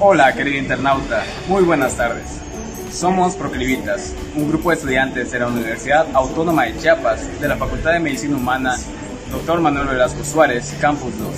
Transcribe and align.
Hola, 0.00 0.34
querido 0.34 0.58
internauta. 0.58 1.22
Muy 1.46 1.62
buenas 1.62 1.96
tardes. 1.96 2.40
Somos 2.92 3.36
Proclivitas, 3.36 4.12
un 4.34 4.48
grupo 4.48 4.70
de 4.70 4.76
estudiantes 4.76 5.30
de 5.30 5.38
la 5.38 5.46
Universidad 5.46 6.08
Autónoma 6.12 6.64
de 6.64 6.76
Chiapas, 6.78 7.40
de 7.40 7.46
la 7.46 7.56
Facultad 7.56 7.92
de 7.92 8.00
Medicina 8.00 8.36
Humana, 8.36 8.76
Dr. 9.30 9.60
Manuel 9.60 9.86
Velasco 9.86 10.24
Suárez, 10.24 10.74
Campus 10.80 11.16
2. 11.16 11.28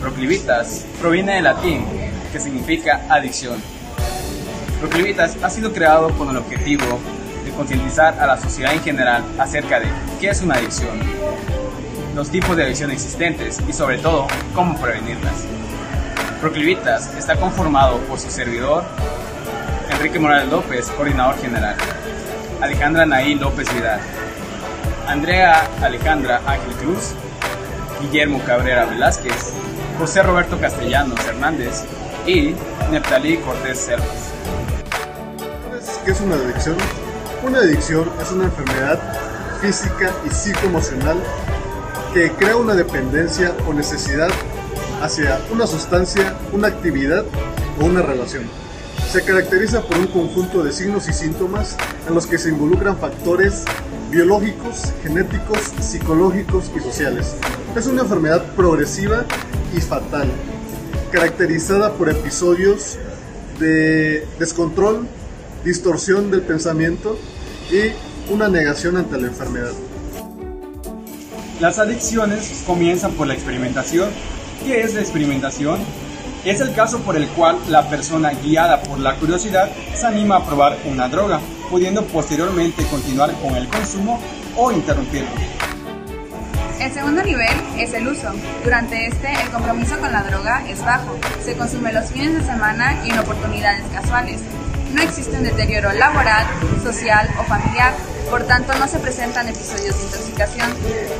Proclivitas 0.00 0.86
proviene 1.00 1.34
del 1.34 1.44
latín, 1.44 1.84
que 2.32 2.38
significa 2.38 3.04
adicción. 3.08 3.60
Proclivitas 4.78 5.36
ha 5.42 5.50
sido 5.50 5.72
creado 5.72 6.10
con 6.16 6.30
el 6.30 6.36
objetivo 6.36 7.00
de 7.44 7.50
concientizar 7.50 8.20
a 8.20 8.26
la 8.28 8.40
sociedad 8.40 8.72
en 8.72 8.82
general 8.82 9.24
acerca 9.36 9.80
de 9.80 9.88
qué 10.20 10.30
es 10.30 10.40
una 10.42 10.54
adicción, 10.54 10.96
los 12.14 12.30
tipos 12.30 12.56
de 12.56 12.66
adicción 12.66 12.92
existentes 12.92 13.58
y 13.68 13.72
sobre 13.72 13.98
todo 13.98 14.28
cómo 14.54 14.80
prevenirlas. 14.80 15.44
Proclivitas 16.40 17.14
está 17.16 17.34
conformado 17.34 17.98
por 18.02 18.20
su 18.20 18.30
servidor, 18.30 18.84
Enrique 19.90 20.20
Morales 20.20 20.48
López, 20.48 20.88
coordinador 20.90 21.36
general, 21.40 21.74
Alejandra 22.60 23.04
Naí 23.06 23.34
López 23.34 23.66
Vidal, 23.74 23.98
Andrea 25.08 25.68
Alejandra 25.82 26.40
Ángel 26.46 26.74
Cruz, 26.74 27.14
Guillermo 28.00 28.40
Cabrera 28.46 28.84
Velázquez, 28.84 29.52
José 29.98 30.22
Roberto 30.22 30.60
Castellanos 30.60 31.18
Hernández 31.26 31.82
y 32.24 32.54
Neptalí 32.92 33.38
Cortés 33.38 33.80
Selvas. 33.80 34.32
¿Qué 36.04 36.12
es 36.12 36.20
una 36.20 36.36
adicción? 36.36 36.76
Una 37.42 37.58
adicción 37.58 38.08
es 38.22 38.30
una 38.30 38.44
enfermedad 38.44 39.00
física 39.60 40.12
y 40.24 40.30
psicoemocional 40.30 41.16
que 42.14 42.30
crea 42.30 42.56
una 42.56 42.74
dependencia 42.74 43.52
o 43.66 43.74
necesidad 43.74 44.28
hacia 45.02 45.40
una 45.52 45.66
sustancia, 45.66 46.36
una 46.52 46.68
actividad 46.68 47.24
o 47.80 47.84
una 47.84 48.02
relación. 48.02 48.44
Se 49.10 49.22
caracteriza 49.22 49.82
por 49.82 49.98
un 49.98 50.08
conjunto 50.08 50.62
de 50.62 50.72
signos 50.72 51.08
y 51.08 51.12
síntomas 51.12 51.76
en 52.06 52.14
los 52.14 52.26
que 52.26 52.38
se 52.38 52.50
involucran 52.50 52.98
factores 52.98 53.64
biológicos, 54.10 54.92
genéticos, 55.02 55.58
psicológicos 55.80 56.70
y 56.76 56.80
sociales. 56.80 57.36
Es 57.76 57.86
una 57.86 58.02
enfermedad 58.02 58.44
progresiva 58.54 59.24
y 59.76 59.80
fatal, 59.80 60.28
caracterizada 61.10 61.92
por 61.92 62.08
episodios 62.08 62.98
de 63.58 64.26
descontrol, 64.38 65.06
distorsión 65.64 66.30
del 66.30 66.42
pensamiento 66.42 67.18
y 67.70 67.92
una 68.32 68.48
negación 68.48 68.96
ante 68.96 69.18
la 69.18 69.28
enfermedad. 69.28 69.72
Las 71.60 71.78
adicciones 71.78 72.62
comienzan 72.66 73.12
por 73.12 73.26
la 73.26 73.34
experimentación. 73.34 74.10
¿Qué 74.68 74.82
es 74.82 74.92
la 74.92 75.00
experimentación? 75.00 75.80
Es 76.44 76.60
el 76.60 76.74
caso 76.74 77.00
por 77.00 77.16
el 77.16 77.26
cual 77.28 77.56
la 77.70 77.88
persona 77.88 78.32
guiada 78.32 78.82
por 78.82 78.98
la 78.98 79.14
curiosidad 79.14 79.70
se 79.94 80.06
anima 80.06 80.36
a 80.36 80.44
probar 80.44 80.76
una 80.84 81.08
droga, 81.08 81.40
pudiendo 81.70 82.04
posteriormente 82.04 82.84
continuar 82.84 83.32
con 83.40 83.56
el 83.56 83.66
consumo 83.68 84.20
o 84.58 84.70
interrumpirlo. 84.70 85.30
El 86.78 86.92
segundo 86.92 87.22
nivel 87.22 87.56
es 87.78 87.94
el 87.94 88.08
uso. 88.08 88.28
Durante 88.62 89.06
este, 89.06 89.32
el 89.40 89.48
compromiso 89.48 89.98
con 90.00 90.12
la 90.12 90.22
droga 90.22 90.62
es 90.68 90.84
bajo. 90.84 91.16
Se 91.42 91.56
consume 91.56 91.90
los 91.94 92.10
fines 92.10 92.34
de 92.34 92.44
semana 92.44 93.02
y 93.06 93.10
en 93.10 93.18
oportunidades 93.20 93.84
casuales. 93.90 94.42
No 94.92 95.00
existe 95.00 95.34
un 95.34 95.44
deterioro 95.44 95.94
laboral, 95.94 96.46
social 96.82 97.26
o 97.40 97.44
familiar, 97.44 97.94
por 98.28 98.44
tanto 98.44 98.74
no 98.78 98.86
se 98.86 98.98
presentan 98.98 99.48
episodios 99.48 99.96
de 99.96 100.04
intoxicación. 100.04 100.68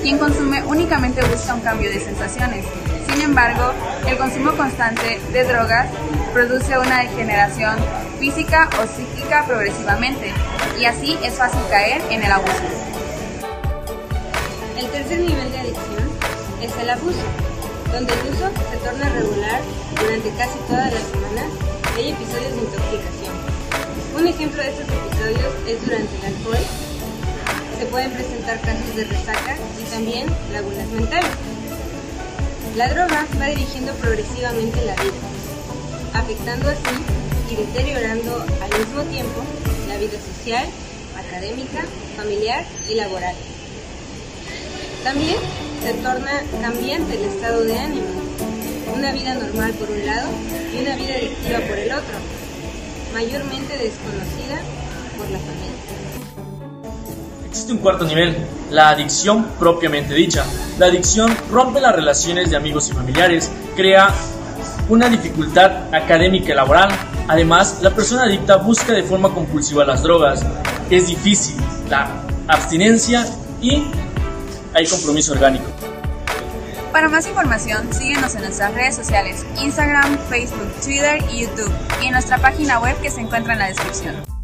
Quien 0.00 0.18
consume 0.18 0.62
únicamente 0.62 1.22
busca 1.24 1.54
un 1.54 1.60
cambio 1.62 1.90
de 1.90 1.98
sensaciones. 1.98 2.64
Sin 3.12 3.20
embargo, 3.20 3.74
el 4.08 4.16
consumo 4.16 4.52
constante 4.56 5.20
de 5.32 5.44
drogas 5.44 5.86
produce 6.32 6.78
una 6.78 7.00
degeneración 7.02 7.76
física 8.18 8.70
o 8.80 8.86
psíquica 8.86 9.44
progresivamente 9.46 10.32
y 10.80 10.86
así 10.86 11.18
es 11.22 11.34
fácil 11.34 11.60
caer 11.68 12.00
en 12.08 12.22
el 12.22 12.32
abuso. 12.32 12.62
El 14.78 14.88
tercer 14.88 15.20
nivel 15.20 15.52
de 15.52 15.58
adicción 15.58 16.10
es 16.62 16.74
el 16.80 16.88
abuso, 16.88 17.20
donde 17.92 18.14
el 18.14 18.20
uso 18.32 18.50
se 18.70 18.76
torna 18.78 19.06
regular 19.10 19.60
durante 20.00 20.30
casi 20.30 20.58
todas 20.66 20.94
las 20.94 21.02
semanas 21.02 21.46
y 21.94 22.00
hay 22.00 22.10
episodios 22.12 22.54
de 22.54 22.60
intoxicación. 22.60 23.34
Un 24.16 24.26
ejemplo 24.26 24.62
de 24.62 24.70
estos 24.70 24.86
episodios 24.88 25.52
es 25.68 25.84
durante 25.84 26.16
el 26.16 26.34
alcohol. 26.34 26.66
Se 27.78 27.86
pueden 27.86 28.10
presentar 28.12 28.58
casos 28.62 28.96
de 28.96 29.04
resaca 29.04 29.56
y 29.78 29.90
también 29.90 30.26
lagunas 30.50 30.86
mentales. 30.88 31.30
La 32.76 32.88
droga 32.88 33.26
va 33.38 33.46
dirigiendo 33.48 33.92
progresivamente 33.96 34.82
la 34.86 34.94
vida, 34.94 35.12
afectando 36.14 36.70
así 36.70 36.80
y 37.50 37.56
deteriorando 37.56 38.34
al 38.62 38.78
mismo 38.80 39.02
tiempo 39.10 39.42
la 39.88 39.98
vida 39.98 40.12
social, 40.12 40.64
académica, 41.14 41.84
familiar 42.16 42.64
y 42.88 42.94
laboral. 42.94 43.34
También 45.04 45.36
se 45.82 45.92
torna 45.94 46.44
cambiante 46.62 47.16
el 47.16 47.24
estado 47.24 47.62
de 47.62 47.78
ánimo, 47.78 48.06
una 48.96 49.12
vida 49.12 49.34
normal 49.34 49.72
por 49.74 49.90
un 49.90 50.06
lado 50.06 50.30
y 50.74 50.80
una 50.80 50.96
vida 50.96 51.16
adictiva 51.16 51.58
por 51.68 51.78
el 51.78 51.92
otro, 51.92 52.16
mayormente 53.12 53.76
desconocida 53.76 54.62
por 55.18 55.28
la 55.28 55.38
familia. 55.40 56.51
Existe 57.62 57.78
un 57.78 57.82
cuarto 57.84 58.04
nivel, 58.04 58.36
la 58.72 58.88
adicción 58.88 59.46
propiamente 59.56 60.14
dicha. 60.14 60.44
La 60.80 60.86
adicción 60.86 61.32
rompe 61.48 61.80
las 61.80 61.94
relaciones 61.94 62.50
de 62.50 62.56
amigos 62.56 62.88
y 62.90 62.92
familiares, 62.92 63.52
crea 63.76 64.12
una 64.88 65.08
dificultad 65.08 65.94
académica 65.94 66.50
y 66.50 66.56
laboral. 66.56 66.90
Además, 67.28 67.78
la 67.80 67.94
persona 67.94 68.24
adicta 68.24 68.56
busca 68.56 68.92
de 68.92 69.04
forma 69.04 69.32
compulsiva 69.32 69.84
las 69.84 70.02
drogas. 70.02 70.44
Es 70.90 71.06
difícil 71.06 71.54
la 71.88 72.24
abstinencia 72.48 73.24
y 73.60 73.84
hay 74.74 74.84
compromiso 74.88 75.32
orgánico. 75.32 75.70
Para 76.90 77.08
más 77.08 77.28
información, 77.28 77.92
síguenos 77.92 78.34
en 78.34 78.40
nuestras 78.40 78.74
redes 78.74 78.96
sociales, 78.96 79.46
Instagram, 79.62 80.18
Facebook, 80.28 80.72
Twitter 80.82 81.22
y 81.30 81.42
YouTube, 81.42 81.70
y 82.02 82.06
en 82.06 82.12
nuestra 82.14 82.38
página 82.38 82.80
web 82.80 83.00
que 83.00 83.08
se 83.08 83.20
encuentra 83.20 83.52
en 83.52 83.60
la 83.60 83.68
descripción. 83.68 84.41